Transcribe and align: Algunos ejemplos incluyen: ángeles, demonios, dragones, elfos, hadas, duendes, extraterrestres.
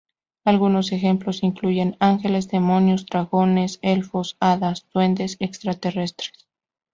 Algunos 0.45 0.91
ejemplos 0.93 1.43
incluyen: 1.43 1.95
ángeles, 1.99 2.47
demonios, 2.49 3.05
dragones, 3.05 3.77
elfos, 3.83 4.35
hadas, 4.39 4.87
duendes, 4.91 5.37
extraterrestres. 5.39 6.47